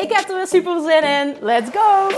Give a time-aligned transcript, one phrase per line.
[0.00, 1.36] Ik heb er weer super zin in.
[1.40, 2.08] Let's go!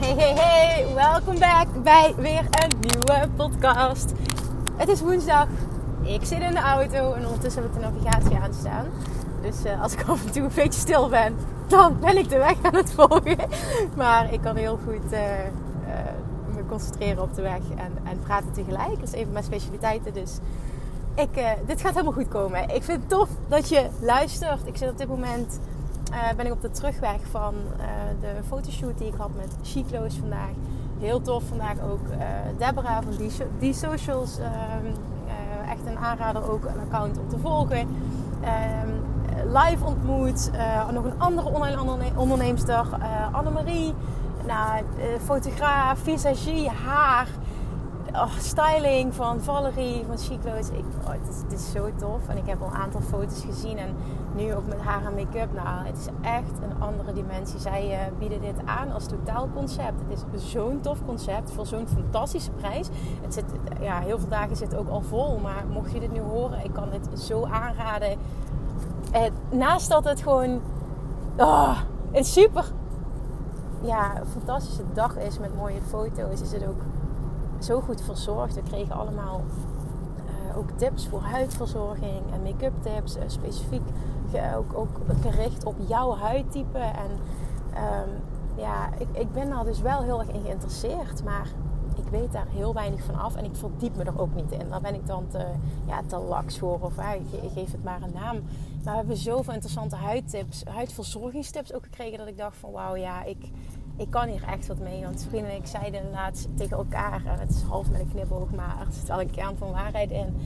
[0.00, 0.94] Hey, hey, hey.
[0.94, 4.12] Welkom back bij weer een nieuwe podcast.
[4.76, 5.46] Het is woensdag.
[6.02, 8.86] Ik zit in de auto en ondertussen heb ik de navigatie aanstaan.
[9.42, 11.36] Dus uh, als ik af en toe een beetje stil ben,
[11.70, 13.36] dan ben ik de weg aan het volgen.
[13.96, 15.46] Maar ik kan heel goed uh, uh,
[16.54, 18.98] me concentreren op de weg en, en praten tegelijk.
[18.98, 20.12] Dat is even mijn specialiteiten.
[20.12, 20.38] Dus
[21.14, 22.62] ik, dit gaat helemaal goed komen.
[22.62, 24.66] Ik vind het tof dat je luistert.
[24.66, 25.60] Ik zit op dit moment
[26.36, 27.54] ben ik op de terugweg van
[28.20, 30.50] de fotoshoot die ik had met Chiclo's vandaag
[31.00, 32.00] heel tof vandaag ook
[32.58, 34.38] Deborah van Die, die Socials.
[34.38, 34.46] Uh,
[35.70, 37.88] echt een aanrader ook een account om te volgen.
[38.40, 38.88] Ehm,
[39.52, 40.50] live ontmoet.
[40.92, 42.86] nog een andere online onderneemster.
[43.32, 43.94] Annemarie.
[44.46, 44.84] Nou,
[45.24, 47.28] fotograaf, visagie, haar
[48.12, 50.68] oh, styling van Valerie van Chiclo's.
[50.68, 52.28] Ik, oh, het, is, zo tof.
[52.28, 53.78] En ik heb al een aantal foto's gezien.
[53.78, 53.96] En
[54.34, 55.52] nu ook met haar en make-up.
[55.54, 57.60] Nou, het is echt een andere dimensie.
[57.60, 60.00] Zij bieden dit aan als totaalconcept.
[60.08, 62.88] Het is zo'n tof concept voor zo'n fantastische prijs.
[63.22, 63.44] Het zit,
[63.80, 65.38] ja, heel veel dagen zit ook al vol.
[65.38, 68.18] Maar mocht je dit nu horen, ik kan dit zo aanraden.
[69.12, 70.60] Eh, naast dat het gewoon
[71.36, 71.80] oh,
[72.12, 72.72] een super
[73.82, 76.82] ja, fantastische dag is met mooie foto's, is het ook
[77.58, 78.54] zo goed verzorgd.
[78.54, 79.40] We kregen allemaal
[80.50, 83.16] uh, ook tips voor huidverzorging en make-up tips.
[83.16, 83.82] Uh, specifiek
[84.56, 84.88] ook, ook
[85.20, 86.78] gericht op jouw huidtype.
[86.78, 87.10] En
[87.82, 88.08] um,
[88.56, 91.24] ja, ik, ik ben daar dus wel heel erg in geïnteresseerd.
[91.24, 91.46] Maar
[91.96, 94.68] ik weet daar heel weinig van af en ik verdiep me er ook niet in.
[94.68, 95.46] Daar ben ik dan te,
[95.86, 98.36] ja, te laks voor of uh, ik geef het maar een naam.
[98.84, 103.24] Maar we hebben zoveel interessante huidtips, huidverzorgingstips ook gekregen dat ik dacht van wauw ja,
[103.24, 103.50] ik,
[103.96, 105.02] ik kan hier echt wat mee.
[105.02, 108.50] Want vrienden en ik zeiden laatst tegen elkaar, en het is half met een knipoog,
[108.50, 110.36] maar er zit wel een kern van waarheid in.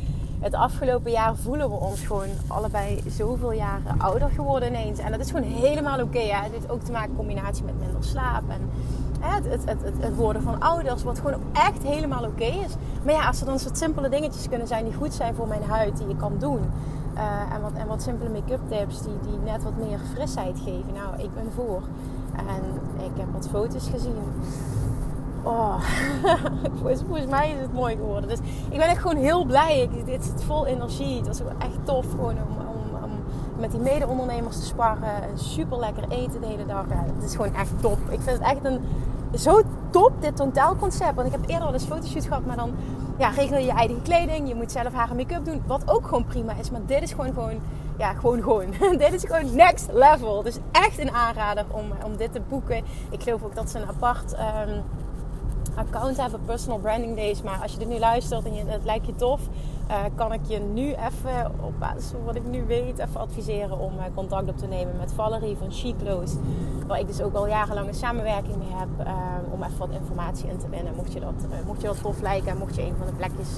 [0.40, 4.98] Het afgelopen jaar voelen we ons gewoon allebei zoveel jaren ouder geworden ineens.
[4.98, 6.18] En dat is gewoon helemaal oké.
[6.18, 8.42] Okay, het heeft ook te maken in combinatie met minder slaap.
[8.48, 8.70] En
[9.20, 12.74] het, het, het, het, worden van ouders, wat gewoon echt helemaal oké is.
[13.04, 15.62] Maar ja, als er dan soort simpele dingetjes kunnen zijn die goed zijn voor mijn
[15.62, 16.60] huid, die je kan doen.
[17.14, 20.92] Uh, en, wat, en wat simpele make-up tips die, die net wat meer frisheid geven.
[20.94, 21.82] Nou, ik ben voor.
[22.36, 24.16] En ik heb wat foto's gezien.
[25.42, 25.80] Oh,
[26.80, 28.28] volgens, mij is het mooi geworden.
[28.28, 28.38] Dus
[28.70, 29.82] ik ben echt gewoon heel blij.
[29.82, 31.16] Ik, dit zit vol energie.
[31.16, 33.10] Het was echt tof gewoon om, om, om
[33.58, 35.22] met die mede-ondernemers te sparren.
[35.22, 36.84] En super lekker eten de hele dag.
[36.88, 37.98] Het is gewoon echt top.
[38.08, 38.80] Ik vind het echt een,
[39.38, 41.14] zo top, dit totaalconcept.
[41.14, 42.72] Want ik heb eerder al eens fotoshoot gehad, maar dan
[43.18, 44.48] ja, regel je je eigen kleding.
[44.48, 45.62] Je moet zelf haar en make-up doen.
[45.66, 46.70] Wat ook gewoon prima is.
[46.70, 47.60] Maar dit is gewoon gewoon
[47.98, 48.66] ja, gewoon gewoon.
[48.98, 50.42] dit is gewoon next level.
[50.42, 52.84] Dus echt een aanrader om, om dit te boeken.
[53.10, 54.82] Ik geloof ook dat ze een apart um,
[55.74, 57.42] account hebben, Personal Branding Days.
[57.42, 59.40] Maar als je dit nu luistert en je, het lijkt je tof,
[59.90, 63.78] uh, kan ik je nu even, op basis van wat ik nu weet, even adviseren
[63.78, 66.36] om uh, contact op te nemen met Valerie van Close.
[66.86, 69.06] Waar ik dus ook al jarenlang een samenwerking mee heb.
[69.06, 69.12] Uh,
[69.50, 70.92] om even wat informatie in te winnen.
[70.96, 71.34] Mocht je dat,
[71.66, 73.48] mocht je dat tof lijken en mocht je een van de plekjes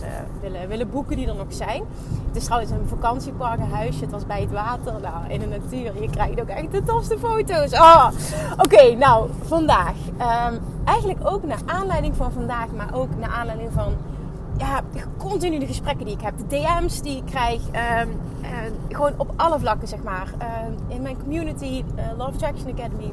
[0.40, 1.82] willen, willen boeken die er nog zijn.
[2.26, 4.00] Het is trouwens een vakantiepark, een huisje.
[4.00, 6.02] Het was bij het water, nou, in de natuur.
[6.02, 7.72] Je krijgt ook echt de tofste foto's.
[7.72, 8.08] Oh.
[8.56, 9.94] Oké, nou, vandaag.
[10.50, 13.92] Um, eigenlijk ook naar aanleiding van vandaag, maar ook naar aanleiding van
[14.58, 14.82] ja,
[15.18, 18.10] continu de gesprekken die ik heb, de DM's die ik krijg, um,
[18.42, 18.48] uh,
[18.88, 20.34] gewoon op alle vlakken zeg maar.
[20.42, 23.12] Uh, in mijn community, uh, Love Attraction Academy.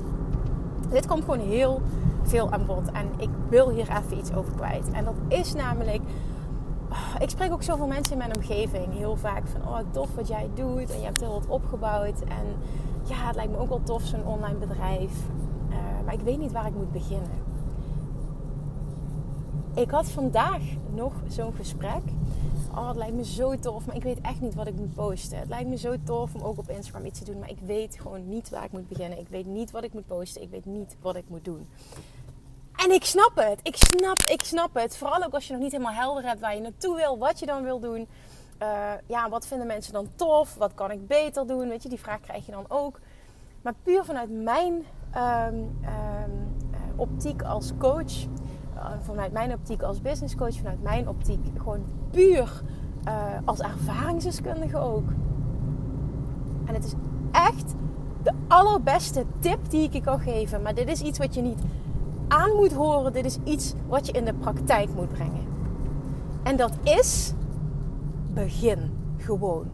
[0.90, 1.82] Dit komt gewoon heel
[2.24, 4.92] veel aan bod en ik wil hier even iets over kwijt.
[4.92, 6.02] En dat is namelijk,
[6.90, 10.28] oh, ik spreek ook zoveel mensen in mijn omgeving heel vaak van, oh tof wat
[10.28, 12.22] jij doet en je hebt heel wat opgebouwd.
[12.22, 12.56] En
[13.04, 15.12] ja, het lijkt me ook wel tof zo'n online bedrijf,
[15.70, 17.53] eh, maar ik weet niet waar ik moet beginnen.
[19.76, 20.62] Ik had vandaag
[20.94, 22.02] nog zo'n gesprek.
[22.76, 25.40] Oh, het lijkt me zo tof, maar ik weet echt niet wat ik moet posten.
[25.40, 28.00] Het lijkt me zo tof om ook op Instagram iets te doen, maar ik weet
[28.00, 29.20] gewoon niet waar ik moet beginnen.
[29.20, 30.42] Ik weet niet wat ik moet posten.
[30.42, 31.68] Ik weet niet wat ik moet doen.
[32.76, 33.60] En ik snap het.
[33.64, 34.98] Ik snap, ik snap het.
[34.98, 37.46] Vooral ook als je nog niet helemaal helder hebt waar je naartoe wil, wat je
[37.46, 38.08] dan wil doen.
[38.62, 40.56] Uh, ja, wat vinden mensen dan tof?
[40.56, 41.70] Wat kan ik beter doen?
[41.70, 43.00] Weet je, die vraag krijg je dan ook.
[43.62, 44.86] Maar puur vanuit mijn
[45.16, 46.56] um, um,
[46.96, 48.28] optiek als coach
[49.02, 52.62] vanuit mijn optiek als business coach, vanuit mijn optiek gewoon puur
[53.08, 53.14] uh,
[53.46, 55.10] als ervaringsdeskundige ook.
[56.66, 56.94] En het is
[57.32, 57.76] echt
[58.24, 60.62] de allerbeste tip die ik je kan geven.
[60.62, 61.60] Maar dit is iets wat je niet
[62.28, 63.14] aan moet horen.
[63.14, 65.48] Dit is iets wat je in de praktijk moet brengen.
[66.44, 67.34] En dat is
[68.34, 69.66] begin gewoon.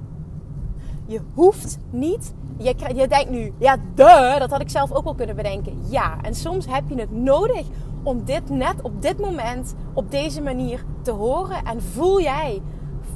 [1.06, 2.34] Je hoeft niet.
[2.58, 5.80] Je, denkt nu, ja, de, dat had ik zelf ook wel kunnen bedenken.
[5.90, 7.66] Ja, en soms heb je het nodig
[8.10, 11.64] om dit net op dit moment, op deze manier te horen.
[11.64, 12.62] En voel jij,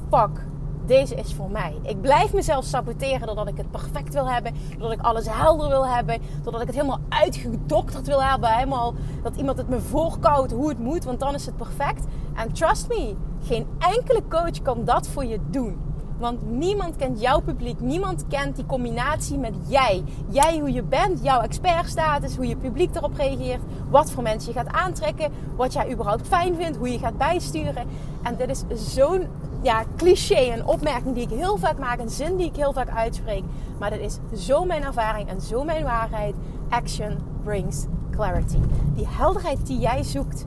[0.09, 0.45] fuck,
[0.85, 1.79] deze is voor mij.
[1.81, 5.87] Ik blijf mezelf saboteren doordat ik het perfect wil hebben, doordat ik alles helder wil
[5.87, 8.93] hebben, doordat ik het helemaal uitgedokterd wil hebben, helemaal
[9.23, 12.05] dat iemand het me voorkoudt hoe het moet, want dan is het perfect.
[12.33, 15.92] En trust me, geen enkele coach kan dat voor je doen.
[16.23, 17.79] Want niemand kent jouw publiek.
[17.79, 20.03] Niemand kent die combinatie met jij.
[20.29, 23.61] Jij hoe je bent, jouw expertstatus, hoe je publiek erop reageert.
[23.89, 25.31] Wat voor mensen je gaat aantrekken.
[25.55, 26.77] Wat jij überhaupt fijn vindt.
[26.77, 27.87] Hoe je gaat bijsturen.
[28.21, 29.27] En dit is zo'n
[29.61, 31.99] ja, cliché, een opmerking die ik heel vaak maak.
[31.99, 33.43] Een zin die ik heel vaak uitspreek.
[33.79, 36.35] Maar dit is zo mijn ervaring en zo mijn waarheid.
[36.69, 38.59] Action brings clarity.
[38.93, 40.45] Die helderheid die jij zoekt,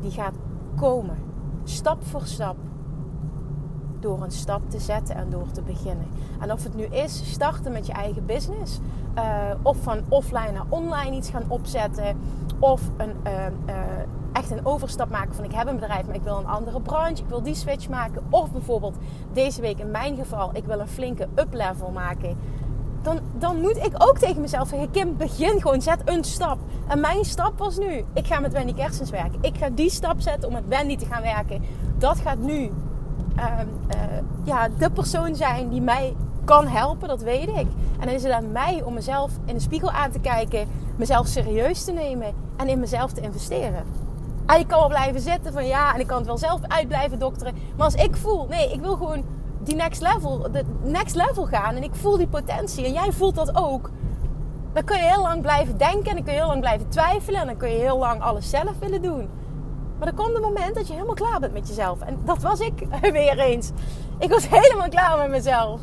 [0.00, 0.34] die gaat
[0.76, 1.16] komen.
[1.64, 2.56] Stap voor stap
[4.00, 6.06] door een stap te zetten en door te beginnen.
[6.40, 8.78] En of het nu is starten met je eigen business,
[9.16, 9.22] uh,
[9.62, 12.18] of van offline naar online iets gaan opzetten,
[12.58, 13.32] of een, uh,
[13.66, 13.74] uh,
[14.32, 17.22] echt een overstap maken van ik heb een bedrijf, maar ik wil een andere branche,
[17.22, 18.96] ik wil die switch maken, of bijvoorbeeld
[19.32, 22.36] deze week in mijn geval, ik wil een flinke up-level maken.
[23.02, 26.58] Dan, dan moet ik ook tegen mezelf zeggen: Kim, begin gewoon, zet een stap.
[26.86, 29.38] En mijn stap was nu: ik ga met Wendy Kersens werken.
[29.40, 31.62] Ik ga die stap zetten om met Wendy te gaan werken.
[31.98, 32.72] Dat gaat nu eh,
[34.44, 37.66] ja, de persoon zijn die mij kan helpen, dat weet ik.
[37.98, 41.26] En dan is het aan mij om mezelf in de spiegel aan te kijken, mezelf
[41.26, 43.84] serieus te nemen en in mezelf te investeren.
[44.46, 46.88] En ik kan wel blijven zitten van ja, en ik kan het wel zelf uit
[46.88, 47.54] blijven dokteren.
[47.76, 49.24] Maar als ik voel, nee, ik wil gewoon
[49.62, 53.34] die next level, de next level gaan en ik voel die potentie en jij voelt
[53.34, 53.90] dat ook.
[54.72, 57.40] Dan kun je heel lang blijven denken en dan kun je heel lang blijven twijfelen
[57.40, 59.28] en dan kun je heel lang alles zelf willen doen.
[60.00, 62.00] Maar er komt een moment dat je helemaal klaar bent met jezelf.
[62.00, 63.70] En dat was ik weer eens.
[64.18, 65.80] Ik was helemaal klaar met mezelf.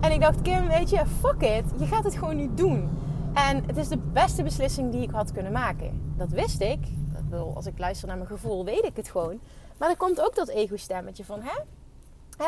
[0.00, 1.64] En ik dacht, Kim, weet je, fuck it.
[1.78, 2.98] Je gaat het gewoon nu doen.
[3.34, 6.14] En het is de beste beslissing die ik had kunnen maken.
[6.16, 6.78] Dat wist ik.
[7.54, 9.40] Als ik luister naar mijn gevoel, weet ik het gewoon.
[9.78, 11.60] Maar er komt ook dat ego-stemmetje van, hè?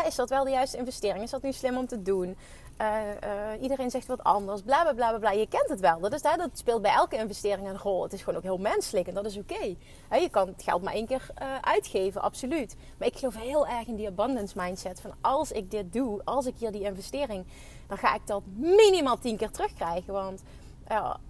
[0.06, 1.24] Is dat wel de juiste investering?
[1.24, 2.36] Is dat nu slim om te doen?
[2.80, 5.30] Uh, uh, iedereen zegt wat anders, bla bla bla bla.
[5.30, 6.00] Je kent het wel.
[6.00, 8.02] Dat, is, hè, dat speelt bij elke investering een rol.
[8.02, 9.74] Het is gewoon ook heel menselijk en dat is oké.
[10.10, 12.76] Je kan het geld maar één keer uh, uitgeven, absoluut.
[12.98, 15.00] Maar ik geloof heel erg in die abundance mindset.
[15.00, 17.44] Van als ik dit doe, als ik hier die investering,
[17.86, 20.12] dan ga ik dat minimaal tien keer terugkrijgen.
[20.12, 20.42] Want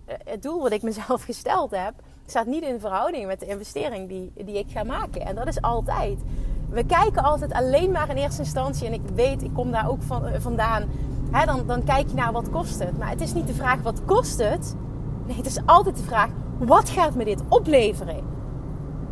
[0.06, 1.94] het doel wat ik mezelf gesteld heb,
[2.26, 5.20] staat niet in verhouding met de investering die, die ik ga maken.
[5.20, 6.18] En dat is altijd.
[6.70, 10.02] We kijken altijd alleen maar in eerste instantie, en ik weet, ik kom daar ook
[10.02, 10.90] van, vandaan
[11.42, 12.98] dan, dan kijk je naar wat kost het.
[12.98, 14.76] Maar het is niet de vraag wat kost het.
[15.26, 16.28] Nee, het is altijd de vraag
[16.58, 18.32] wat gaat me dit opleveren?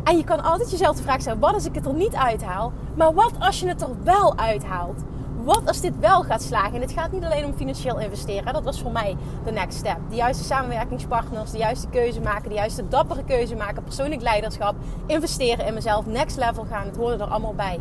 [0.03, 2.73] En je kan altijd jezelf de vraag stellen: wat als ik het er niet uithaal?
[2.95, 5.01] Maar wat als je het er wel uithaalt?
[5.43, 6.73] Wat als dit wel gaat slagen?
[6.73, 8.53] En het gaat niet alleen om financieel investeren.
[8.53, 9.97] Dat was voor mij de next step.
[10.09, 15.65] De juiste samenwerkingspartners, de juiste keuze maken, de juiste dappere keuze maken, persoonlijk leiderschap, investeren
[15.65, 16.85] in mezelf, next level gaan.
[16.85, 17.79] Het hoorde er allemaal bij.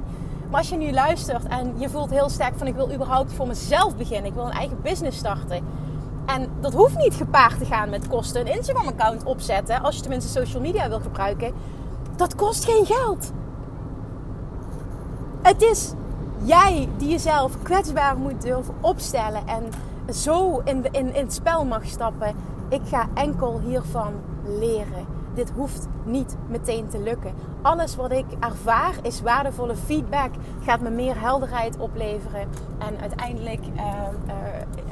[0.52, 3.46] Maar als je nu luistert en je voelt heel sterk van ik wil überhaupt voor
[3.46, 4.24] mezelf beginnen.
[4.24, 5.64] Ik wil een eigen business starten.
[6.26, 8.40] En dat hoeft niet gepaard te gaan met kosten.
[8.40, 11.52] Een Instagram account opzetten, als je tenminste social media wil gebruiken.
[12.16, 13.32] Dat kost geen geld.
[15.42, 15.92] Het is
[16.42, 19.64] jij die jezelf kwetsbaar moet durven opstellen en
[20.14, 22.34] zo in, in, in het spel mag stappen.
[22.68, 24.12] Ik ga enkel hiervan
[24.44, 27.32] leren dit hoeft niet meteen te lukken.
[27.62, 30.30] Alles wat ik ervaar is waardevolle feedback,
[30.62, 32.48] gaat me meer helderheid opleveren.
[32.78, 33.82] En uiteindelijk uh,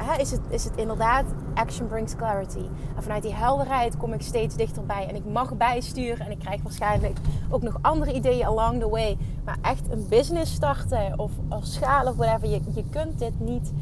[0.01, 2.65] uh, is, het, is het inderdaad action brings clarity.
[2.97, 5.07] En vanuit die helderheid kom ik steeds dichterbij.
[5.09, 7.19] En ik mag bijsturen en ik krijg waarschijnlijk
[7.51, 9.19] ook nog andere ideeën along the way.
[9.45, 13.73] Maar echt een business starten of, of schalen of whatever, je, je kunt dit niet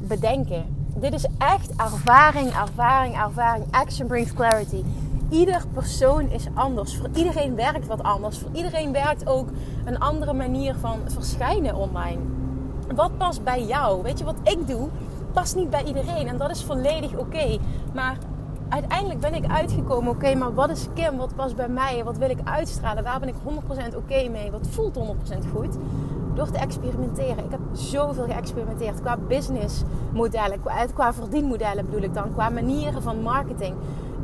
[0.00, 0.64] bedenken.
[0.94, 3.64] Dit is echt ervaring, ervaring, ervaring.
[3.70, 4.82] Action brings clarity
[5.30, 6.96] ieder persoon is anders.
[6.96, 8.38] Voor iedereen werkt wat anders.
[8.38, 9.48] Voor iedereen werkt ook
[9.84, 12.20] een andere manier van verschijnen online.
[12.94, 14.02] Wat past bij jou?
[14.02, 14.88] Weet je wat ik doe?
[15.32, 17.58] Past niet bij iedereen en dat is volledig oké.
[17.94, 18.16] Maar
[18.68, 21.16] uiteindelijk ben ik uitgekomen, oké, maar wat is Kim?
[21.16, 22.04] Wat past bij mij?
[22.04, 23.04] Wat wil ik uitstralen?
[23.04, 23.34] Waar ben ik
[23.92, 24.50] 100% oké mee?
[24.50, 24.98] Wat voelt 100%
[25.54, 25.76] goed?
[26.34, 27.44] Door te experimenteren.
[27.44, 33.22] Ik heb zoveel geëxperimenteerd qua businessmodellen, qua, qua verdienmodellen bedoel ik dan, qua manieren van
[33.22, 33.74] marketing.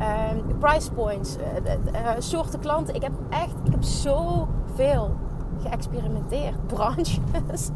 [0.02, 2.94] Uh, price points, uh, soorten klanten.
[2.94, 5.16] Ik heb echt, ik heb zoveel
[5.62, 6.66] geëxperimenteerd.
[6.74, 7.70] Branches.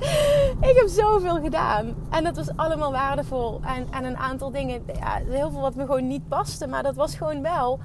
[0.61, 1.95] ik heb zoveel gedaan.
[2.11, 3.61] En dat was allemaal waardevol.
[3.63, 6.67] En, en een aantal dingen, ja, heel veel wat me gewoon niet paste.
[6.67, 7.81] Maar dat was gewoon wel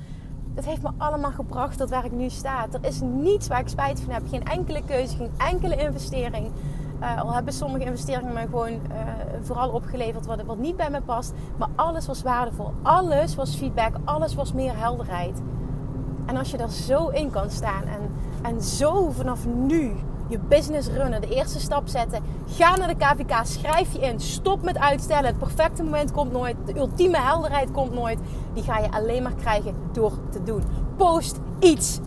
[0.53, 2.67] dat heeft me allemaal gebracht tot waar ik nu sta.
[2.71, 4.23] Er is niets waar ik spijt van heb.
[4.29, 6.51] Geen enkele keuze, geen enkele investering.
[7.01, 8.79] Uh, al hebben sommige investeringen me gewoon uh,
[9.41, 11.33] vooral opgeleverd wat, wat niet bij me past.
[11.57, 12.73] Maar alles was waardevol.
[12.81, 13.95] Alles was feedback.
[14.05, 15.41] Alles was meer helderheid.
[16.25, 19.93] En als je daar zo in kan staan en, en zo vanaf nu
[20.27, 22.23] je business runnen, de eerste stap zetten.
[22.47, 24.19] Ga naar de KVK, schrijf je in.
[24.19, 25.25] Stop met uitstellen.
[25.25, 26.55] Het perfecte moment komt nooit.
[26.65, 28.19] De ultieme helderheid komt nooit.
[28.53, 30.63] Die ga je alleen maar krijgen door te doen.
[30.97, 31.99] Post iets.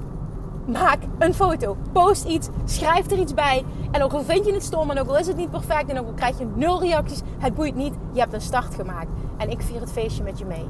[0.66, 1.76] Maak een foto.
[1.92, 2.48] Post iets.
[2.64, 3.64] Schrijf er iets bij.
[3.90, 5.98] En ook al vind je het stom en ook al is het niet perfect en
[5.98, 7.94] ook al krijg je nul reacties, het boeit niet.
[8.12, 9.08] Je hebt een start gemaakt.
[9.36, 10.68] En ik vier het feestje met je mee.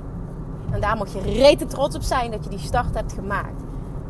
[0.71, 3.63] En daar mag je rete trots op zijn dat je die start hebt gemaakt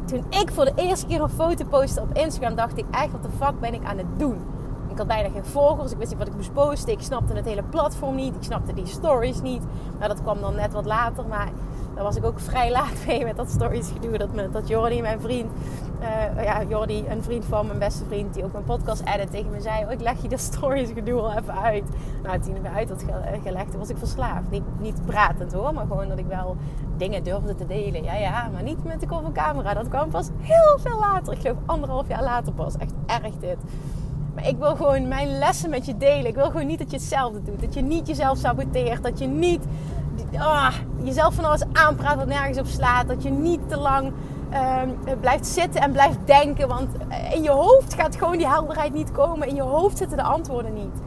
[0.05, 3.23] toen ik voor de eerste keer een foto postte op Instagram, dacht ik echt, wat
[3.23, 4.39] de fuck ben ik aan het doen?
[4.91, 7.45] Ik had bijna geen volgers, ik wist niet wat ik moest posten, ik snapte het
[7.45, 9.63] hele platform niet, ik snapte die stories niet.
[9.97, 11.49] Nou, dat kwam dan net wat later, maar
[11.95, 14.19] daar was ik ook vrij laat mee met dat stories gedoe.
[14.19, 15.51] Dat, dat Jordi, mijn vriend,
[16.01, 19.51] uh, ja, Jordi, een vriend van mijn beste vriend, die ook mijn podcast edit, tegen
[19.51, 21.85] me zei: oh, Ik leg je dat stories gedoe al even uit.
[22.23, 23.05] Nou, toen ik me uit had
[23.43, 24.51] gelegd, toen was ik verslaafd.
[24.51, 26.57] Niet, niet pratend hoor, maar gewoon dat ik wel
[26.97, 28.03] dingen durfde te delen.
[28.03, 29.75] Ja, ja, maar niet met de kop camera.
[29.75, 31.33] Dat kwam pas heel veel later.
[31.33, 32.77] Ik geloof anderhalf jaar later pas.
[32.77, 33.57] Echt erg dit.
[34.35, 36.27] Maar ik wil gewoon mijn lessen met je delen.
[36.27, 37.61] Ik wil gewoon niet dat je hetzelfde doet.
[37.61, 39.03] Dat je niet jezelf saboteert.
[39.03, 39.65] Dat je niet
[40.33, 43.09] oh, jezelf van alles aanpraat wat nergens op slaat.
[43.09, 44.13] Dat je niet te lang
[44.51, 44.89] ehm,
[45.21, 46.69] blijft zitten en blijft denken.
[46.69, 46.89] Want
[47.33, 49.49] in je hoofd gaat gewoon die helderheid niet komen.
[49.49, 51.01] In je hoofd zitten de antwoorden niet.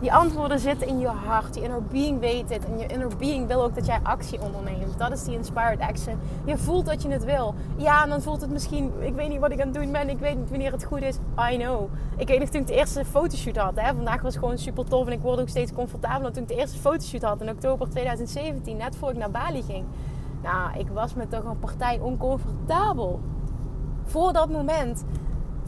[0.00, 1.54] Die antwoorden zitten in je hart.
[1.54, 2.64] Je inner being weet het.
[2.64, 4.98] En je inner being wil ook dat jij actie onderneemt.
[4.98, 6.18] Dat is die inspired action.
[6.44, 7.54] Je voelt dat je het wil.
[7.76, 8.92] Ja, en dan voelt het misschien...
[9.00, 10.08] Ik weet niet wat ik aan het doen ben.
[10.08, 11.16] Ik weet niet wanneer het goed is.
[11.52, 11.88] I know.
[12.16, 13.72] Ik weet nog toen ik de eerste fotoshoot had.
[13.74, 13.94] Hè.
[13.94, 15.06] Vandaag was gewoon super tof.
[15.06, 16.32] En ik word ook steeds comfortabeler.
[16.32, 18.76] Toen ik de eerste fotoshoot had in oktober 2017.
[18.76, 19.84] Net voor ik naar Bali ging.
[20.42, 23.20] Nou, ik was me toch een partij oncomfortabel.
[24.04, 25.04] Voor dat moment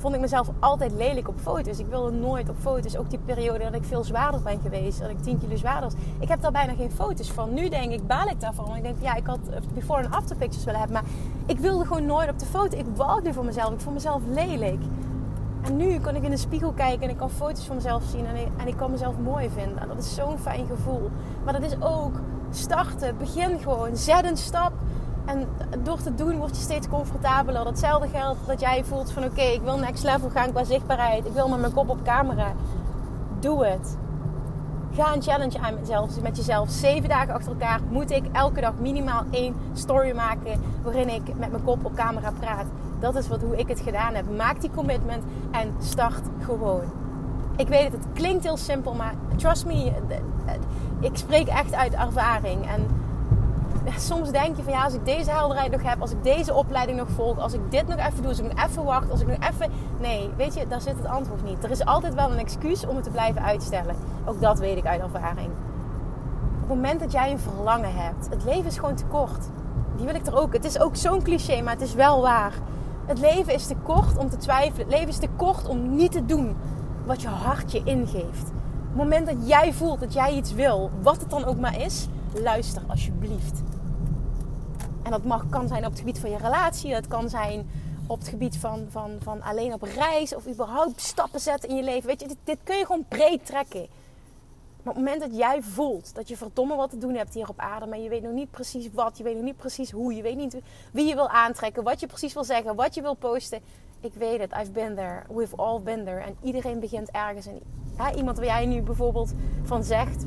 [0.00, 1.78] vond ik mezelf altijd lelijk op foto's.
[1.78, 2.96] Ik wilde nooit op foto's.
[2.96, 5.00] Ook die periode dat ik veel zwaarder ben geweest.
[5.00, 5.94] Dat ik 10 kilo zwaarder was.
[6.18, 7.54] Ik heb daar bijna geen foto's van.
[7.54, 8.76] Nu denk ik, baal ik daarvan.
[8.76, 9.38] Ik denk, ja, ik had
[9.74, 11.02] before en after pictures willen hebben.
[11.02, 11.10] Maar
[11.46, 12.78] ik wilde gewoon nooit op de foto.
[12.78, 13.72] Ik wou nu voor mezelf.
[13.72, 14.82] Ik vond mezelf lelijk.
[15.62, 18.26] En nu kan ik in de spiegel kijken en ik kan foto's van mezelf zien.
[18.26, 19.78] En ik, en ik kan mezelf mooi vinden.
[19.78, 21.10] En dat is zo'n fijn gevoel.
[21.44, 22.14] Maar dat is ook
[22.50, 23.16] starten.
[23.18, 23.96] Begin gewoon.
[23.96, 24.72] Zet een stap
[25.30, 25.48] en
[25.82, 27.64] door te doen word je steeds comfortabeler.
[27.64, 31.26] Datzelfde geldt dat jij voelt van oké, ik wil next level gaan qua zichtbaarheid.
[31.26, 32.52] Ik wil met mijn kop op camera.
[33.40, 33.96] Doe het.
[34.92, 35.74] Ga een challenge aan
[36.22, 36.70] met jezelf.
[36.70, 41.50] Zeven dagen achter elkaar moet ik elke dag minimaal één story maken waarin ik met
[41.50, 42.66] mijn kop op camera praat.
[42.98, 44.36] Dat is wat, hoe ik het gedaan heb.
[44.36, 46.82] Maak die commitment en start gewoon.
[47.56, 49.92] Ik weet het, het klinkt heel simpel, maar trust me,
[51.00, 52.66] ik spreek echt uit ervaring.
[52.68, 52.86] En
[54.10, 56.98] soms denk je van ja, als ik deze helderheid nog heb, als ik deze opleiding
[56.98, 59.26] nog volg, als ik dit nog even doe, als ik nog even wacht, als ik
[59.26, 59.70] nog even.
[60.00, 61.64] Nee, weet je, daar zit het antwoord niet.
[61.64, 63.96] Er is altijd wel een excuus om het te blijven uitstellen.
[64.24, 65.48] Ook dat weet ik uit ervaring.
[66.62, 69.48] Op het moment dat jij een verlangen hebt, het leven is gewoon te kort.
[69.96, 70.52] Die wil ik er ook.
[70.52, 72.52] Het is ook zo'n cliché, maar het is wel waar.
[73.06, 74.86] Het leven is te kort om te twijfelen.
[74.86, 76.56] Het leven is te kort om niet te doen
[77.06, 78.48] wat je hart je ingeeft.
[78.90, 81.80] Op het moment dat jij voelt dat jij iets wil, wat het dan ook maar
[81.80, 83.62] is, luister alsjeblieft.
[85.10, 87.70] En dat mag, kan zijn op het gebied van je relatie, dat kan zijn
[88.06, 91.82] op het gebied van, van, van alleen op reis of überhaupt stappen zetten in je
[91.82, 92.06] leven.
[92.06, 93.86] Weet je, dit, dit kun je gewoon breed trekken.
[94.82, 97.48] Maar op het moment dat jij voelt dat je verdomme wat te doen hebt hier
[97.48, 100.14] op aarde, maar je weet nog niet precies wat, je weet nog niet precies hoe,
[100.14, 100.56] je weet niet
[100.92, 103.60] wie je wil aantrekken, wat je precies wil zeggen, wat je wil posten.
[104.00, 106.20] Ik weet het, I've been there, we've all been there.
[106.20, 107.46] En iedereen begint ergens.
[107.46, 107.60] En
[108.16, 110.24] iemand waar jij nu bijvoorbeeld van zegt,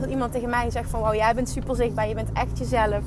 [0.00, 3.04] dat iemand tegen mij zegt van wauw, jij bent super zichtbaar, je bent echt jezelf.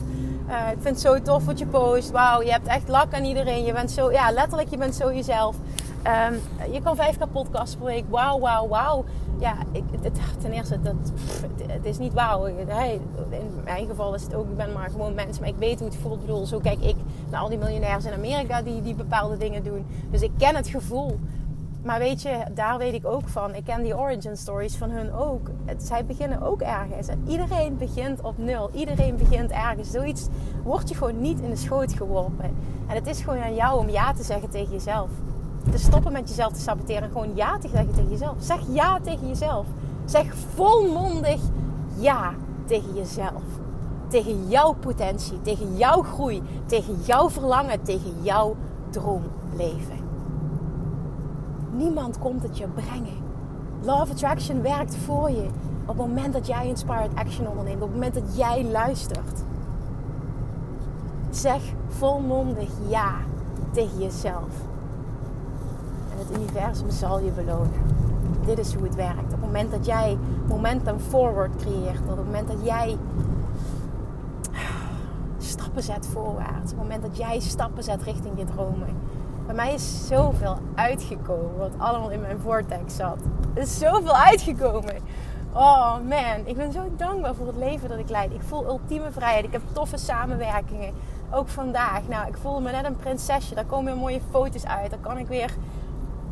[0.49, 2.11] Uh, ik vind het zo tof wat je post.
[2.11, 3.65] Wauw, je hebt echt lak aan iedereen.
[3.65, 5.55] Je bent zo, ja, letterlijk, je bent zo jezelf.
[6.29, 6.39] Um,
[6.71, 8.03] je kan 5k podcasts per week.
[8.09, 9.05] Wauw, wauw, wauw.
[9.39, 10.95] Ja, ik, het, ten eerste, dat,
[11.67, 12.43] het is niet wauw.
[12.67, 15.39] Hey, in mijn geval is het ook, ik ben maar gewoon mens.
[15.39, 16.15] Maar ik weet hoe het voelt.
[16.15, 16.95] Ik bedoel, zo kijk ik
[17.29, 19.85] naar al die miljonairs in Amerika die, die bepaalde dingen doen.
[20.11, 21.19] Dus ik ken het gevoel.
[21.83, 23.55] Maar weet je, daar weet ik ook van.
[23.55, 25.49] Ik ken die origin stories van hun ook.
[25.77, 27.07] Zij beginnen ook ergens.
[27.07, 28.69] En iedereen begint op nul.
[28.73, 29.91] Iedereen begint ergens.
[29.91, 30.27] Zoiets
[30.63, 32.55] wordt je gewoon niet in de schoot geworpen.
[32.87, 35.09] En het is gewoon aan jou om ja te zeggen tegen jezelf.
[35.71, 37.03] Te stoppen met jezelf te saboteren.
[37.03, 38.35] En gewoon ja te zeggen tegen jezelf.
[38.39, 39.65] Zeg ja tegen jezelf.
[40.05, 41.41] Zeg volmondig
[41.97, 42.33] ja
[42.65, 43.43] tegen jezelf.
[44.09, 48.55] tegen jouw potentie, tegen jouw groei, tegen jouw verlangen, tegen jouw
[48.89, 49.98] droomleven.
[51.79, 53.17] Niemand komt het je brengen.
[53.81, 55.47] Love Attraction werkt voor je
[55.81, 59.43] op het moment dat jij inspired action onderneemt, op het moment dat jij luistert.
[61.29, 63.11] Zeg volmondig ja
[63.71, 64.53] tegen jezelf.
[66.11, 67.81] En het universum zal je belonen.
[68.45, 69.23] Dit is hoe het werkt.
[69.23, 70.17] Op het moment dat jij
[70.47, 72.97] momentum forward creëert, op het moment dat jij
[75.37, 78.97] stappen zet voorwaarts, op het moment dat jij stappen zet richting je dromen.
[79.49, 83.17] Bij mij is zoveel uitgekomen wat allemaal in mijn vortex zat.
[83.55, 84.95] Er is zoveel uitgekomen.
[85.53, 88.33] Oh man, ik ben zo dankbaar voor het leven dat ik leid.
[88.33, 89.45] Ik voel ultieme vrijheid.
[89.45, 90.93] Ik heb toffe samenwerkingen.
[91.31, 92.07] Ook vandaag.
[92.07, 93.55] Nou, ik voel me net een prinsesje.
[93.55, 94.89] Daar komen weer mooie foto's uit.
[94.89, 95.53] Daar kan ik weer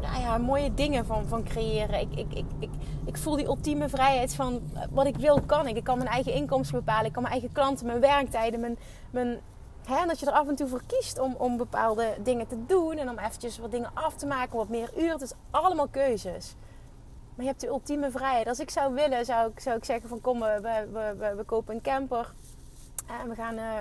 [0.02, 2.00] nou ja, mooie dingen van, van creëren.
[2.00, 2.70] Ik, ik, ik,
[3.06, 5.76] ik, voel die ultieme vrijheid van wat ik wil, kan ik.
[5.76, 7.06] Ik kan mijn eigen inkomsten bepalen.
[7.06, 8.78] Ik kan mijn eigen klanten, mijn werktijden, mijn,
[9.12, 9.40] mijn,
[9.88, 12.98] hè, dat je er af en toe voor kiest om, om bepaalde dingen te doen.
[12.98, 15.12] En om eventjes wat dingen af te maken, wat meer uren.
[15.12, 16.56] Het is allemaal keuzes.
[17.36, 18.48] Maar je hebt de ultieme vrijheid.
[18.48, 21.76] Als ik zou willen, zou ik, zou ik zeggen van kom, we, we, we, kopen
[21.76, 22.34] een camper.
[23.22, 23.74] En we gaan uh,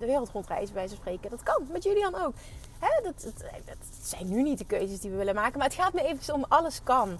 [0.00, 1.30] de wereld rondreizen, bij ze spreken.
[1.30, 2.34] Dat kan, met Julian ook.
[2.78, 3.32] Hè, dat,
[4.02, 5.58] zijn nu niet de keuzes die we willen maken.
[5.58, 7.18] Maar het gaat me even om alles kan.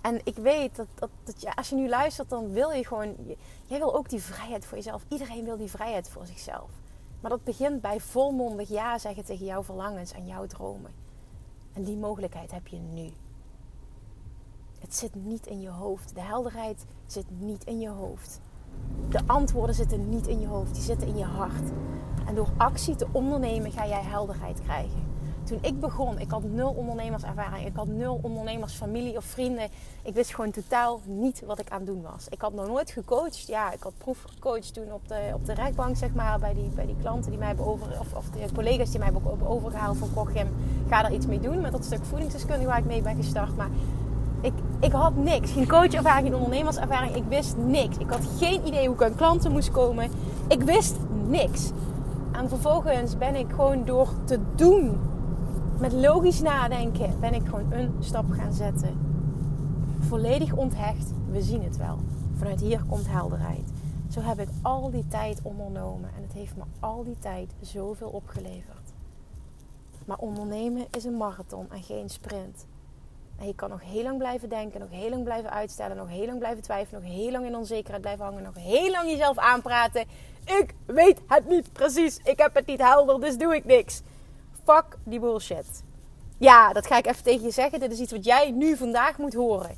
[0.00, 3.16] En ik weet dat, dat, dat als je nu luistert, dan wil je gewoon...
[3.66, 5.02] Jij wil ook die vrijheid voor jezelf.
[5.08, 6.70] Iedereen wil die vrijheid voor zichzelf.
[7.20, 10.90] Maar dat begint bij volmondig ja zeggen tegen jouw verlangens en jouw dromen.
[11.72, 13.12] En die mogelijkheid heb je nu.
[14.78, 16.14] Het zit niet in je hoofd.
[16.14, 18.40] De helderheid zit niet in je hoofd.
[19.08, 21.70] De antwoorden zitten niet in je hoofd, die zitten in je hart.
[22.26, 25.05] En door actie te ondernemen ga jij helderheid krijgen.
[25.46, 27.66] Toen ik begon, ik had nul ondernemerservaring.
[27.66, 29.68] Ik had nul ondernemersfamilie of vrienden.
[30.02, 32.26] Ik wist gewoon totaal niet wat ik aan het doen was.
[32.28, 33.46] Ik had nog nooit gecoacht.
[33.46, 36.38] Ja, ik had proefgecoacht toen op de, op de rechtbank, zeg maar.
[36.38, 38.00] Bij die, bij die klanten die mij hebben over...
[38.00, 40.48] Of, of de collega's die mij hebben overgehaald van Kochem.
[40.88, 43.56] Ga daar iets mee doen met dat stuk voedingsdeskunde waar ik mee ben gestart.
[43.56, 43.70] Maar
[44.40, 45.50] ik, ik had niks.
[45.50, 47.14] Geen coachervaring, geen ondernemerservaring.
[47.14, 47.96] Ik wist niks.
[47.96, 50.10] Ik had geen idee hoe ik aan klanten moest komen.
[50.48, 50.96] Ik wist
[51.28, 51.70] niks.
[52.32, 55.00] En vervolgens ben ik gewoon door te doen,
[55.80, 58.98] met logisch nadenken, ben ik gewoon een stap gaan zetten.
[59.98, 61.98] Volledig onthecht, we zien het wel.
[62.36, 63.72] Vanuit hier komt helderheid.
[64.10, 68.08] Zo heb ik al die tijd ondernomen en het heeft me al die tijd zoveel
[68.08, 68.92] opgeleverd.
[70.06, 72.66] Maar ondernemen is een marathon en geen sprint.
[73.38, 76.26] En je kan nog heel lang blijven denken, nog heel lang blijven uitstellen, nog heel
[76.26, 80.04] lang blijven twijfelen, nog heel lang in onzekerheid blijven hangen, nog heel lang jezelf aanpraten.
[80.44, 84.02] Ik weet het niet precies, ik heb het niet helder, dus doe ik niks.
[84.66, 85.82] Fuck die bullshit.
[86.38, 87.80] Ja, dat ga ik even tegen je zeggen.
[87.80, 89.70] Dit is iets wat jij nu vandaag moet horen.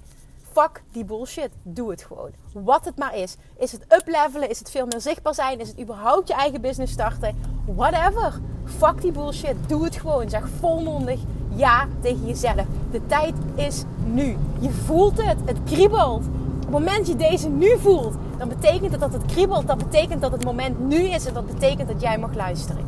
[0.52, 1.50] Fuck die bullshit.
[1.62, 2.30] Doe het gewoon.
[2.52, 3.36] Wat het maar is.
[3.58, 4.50] Is het uplevelen?
[4.50, 5.60] Is het veel meer zichtbaar zijn?
[5.60, 7.38] Is het überhaupt je eigen business starten?
[7.66, 8.40] Whatever.
[8.64, 9.54] Fuck die bullshit.
[9.66, 10.30] Doe het gewoon.
[10.30, 11.20] Zeg volmondig
[11.54, 12.66] ja tegen jezelf.
[12.90, 14.36] De tijd is nu.
[14.60, 15.38] Je voelt het.
[15.44, 16.24] Het kriebelt.
[16.56, 19.66] Op het moment dat je deze nu voelt, dan betekent het dat het kriebelt.
[19.66, 22.87] Dat betekent dat het moment nu is en dat betekent dat jij mag luisteren.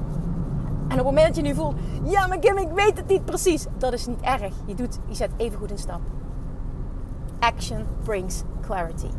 [0.90, 1.74] En op het moment dat je nu voelt,
[2.05, 3.66] ja maar Kim, ik weet het niet precies.
[3.79, 4.55] Dat is niet erg.
[4.66, 6.00] Je, doet, je zet even goed een stap.
[7.38, 9.11] Action brings clarity.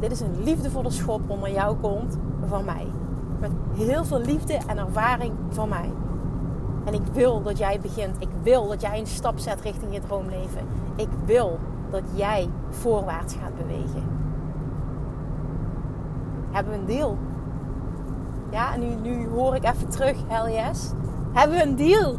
[0.00, 2.16] Dit is een liefdevolle schop onder jouw kont
[2.48, 2.86] van mij.
[3.40, 5.92] Met heel veel liefde en ervaring van mij.
[6.84, 8.16] En ik wil dat jij begint.
[8.18, 10.66] Ik wil dat jij een stap zet richting je droomleven.
[10.96, 11.58] Ik wil
[11.90, 14.02] dat jij voorwaarts gaat bewegen.
[16.50, 17.18] Hebben we een deal?
[18.52, 20.90] Ja, en nu, nu hoor ik even terug, hell yes.
[21.32, 22.18] Hebben we een deal?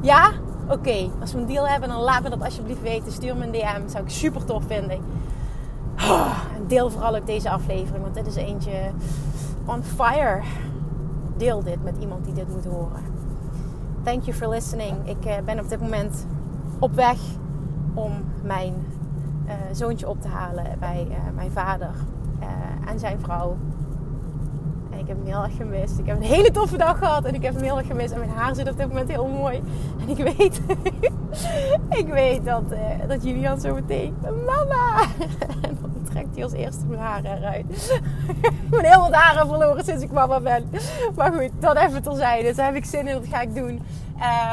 [0.00, 0.30] Ja?
[0.68, 3.12] Oké, als we een deal hebben, dan laat me dat alsjeblieft weten.
[3.12, 4.98] Stuur me een DM, dat zou ik super tof vinden.
[6.56, 8.90] En deel vooral ook deze aflevering, want dit is eentje
[9.64, 10.40] on fire.
[11.36, 13.02] Deel dit met iemand die dit moet horen.
[14.02, 15.08] Thank you for listening.
[15.08, 16.26] Ik uh, ben op dit moment
[16.78, 17.18] op weg
[17.94, 18.74] om mijn
[19.46, 21.90] uh, zoontje op te halen bij uh, mijn vader
[22.86, 23.56] en zijn vrouw.
[25.00, 25.98] Ik heb hem heel erg gemist.
[25.98, 28.12] Ik heb een hele toffe dag gehad en ik heb hem heel erg gemist.
[28.12, 29.62] En mijn haar zit op dit moment heel mooi.
[30.00, 30.60] En ik weet,
[32.00, 32.62] ik weet dat,
[33.08, 34.14] dat Julian zo meteen,
[34.46, 35.00] mama!
[35.62, 38.00] en dan trekt hij als eerste mijn haar eruit.
[38.64, 40.70] ik ben heel wat haren verloren sinds ik mama ben.
[41.16, 42.46] Maar goed, dat even terzijde.
[42.46, 43.82] Dus daar heb ik zin in, dat ga ik doen.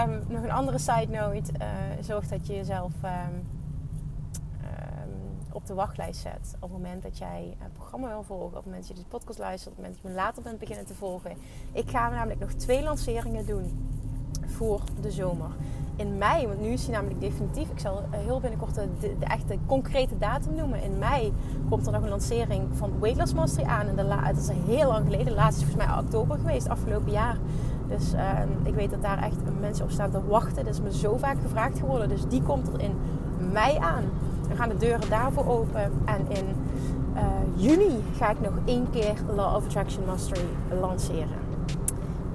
[0.05, 1.51] Um, nog een andere side note.
[1.59, 1.67] Uh,
[2.01, 3.56] zorg dat je jezelf um,
[5.57, 6.55] op de wachtlijst zet.
[6.55, 8.47] Op het moment dat jij het programma wil volgen.
[8.47, 9.75] Op het moment dat je deze podcast luistert.
[9.75, 11.31] Op het moment dat je me later bent beginnen te volgen.
[11.71, 13.89] Ik ga namelijk nog twee lanceringen doen
[14.45, 15.49] voor de zomer.
[15.95, 17.69] in mei, want nu is hij namelijk definitief.
[17.69, 20.81] Ik zal heel binnenkort de, de, de echte concrete datum noemen.
[20.81, 21.33] In mei
[21.69, 23.87] komt er nog een lancering van Weight Loss Mastery aan.
[23.87, 25.25] En de het is heel lang geleden.
[25.25, 27.37] De laatste is volgens mij oktober geweest, afgelopen jaar.
[27.87, 30.65] Dus ehm, ik weet dat daar echt mensen op staan te wachten.
[30.65, 32.09] Dat is me zo vaak gevraagd geworden.
[32.09, 32.95] Dus die komt er in
[33.51, 34.03] mei aan.
[34.47, 35.91] Dan gaan de deuren daarvoor open.
[36.05, 36.45] En in
[37.15, 37.23] uh,
[37.55, 40.47] juni ga ik nog één keer Law of Attraction Mastery
[40.79, 41.45] lanceren.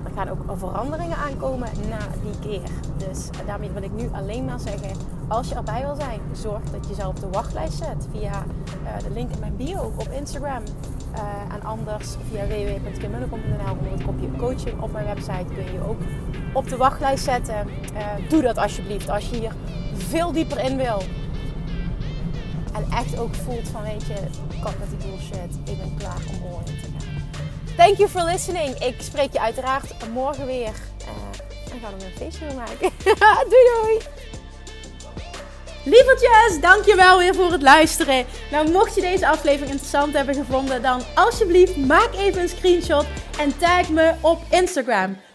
[0.04, 2.68] Er gaan ook veranderingen aankomen na die keer.
[2.96, 4.96] Dus daarmee wil ik nu alleen maar zeggen:
[5.28, 8.98] als je erbij wil zijn, zorg dat je jezelf op de wachtlijst zet via uh,
[8.98, 10.62] de link in mijn bio op Instagram.
[11.14, 15.98] Uh, en anders via www.kimmunnekom.nl onder het kopje coaching op mijn website kun je ook
[16.52, 17.66] op de wachtlijst zetten.
[18.28, 19.52] Doe dat alsjeblieft als je hier
[19.94, 21.02] veel dieper in wil.
[22.72, 24.14] En echt ook voelt van weet je,
[24.62, 25.54] kap met die bullshit.
[25.64, 27.12] Ik ben klaar om mooi te gaan.
[27.76, 28.78] Thank you for listening.
[28.78, 30.72] Ik spreek je uiteraard morgen weer.
[31.00, 32.90] Uh, en gaan we een feestje maken.
[33.50, 33.98] doei doei!
[35.84, 38.24] Lievertjes, dankjewel weer voor het luisteren.
[38.50, 43.06] Nou, mocht je deze aflevering interessant hebben gevonden, dan alsjeblieft maak even een screenshot
[43.38, 45.16] en tag me op Instagram.